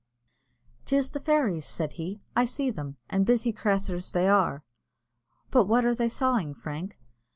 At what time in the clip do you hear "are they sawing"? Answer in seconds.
5.85-6.55